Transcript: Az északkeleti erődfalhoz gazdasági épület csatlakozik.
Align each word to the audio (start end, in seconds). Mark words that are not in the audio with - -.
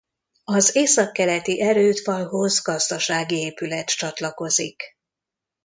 Az 0.43 0.75
északkeleti 0.75 1.61
erődfalhoz 1.61 2.61
gazdasági 2.61 3.37
épület 3.39 3.87
csatlakozik. 3.89 4.83